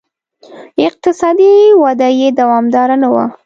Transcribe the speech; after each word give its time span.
اقتصادي 0.87 1.53
وده 1.83 2.07
یې 2.19 2.27
دوامداره 2.39 2.95
نه 3.01 3.07
وه. 3.13 3.25